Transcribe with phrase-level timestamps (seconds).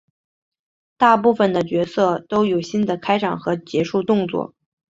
[0.97, 4.55] 大部分的角色都有新的开场和结束动作。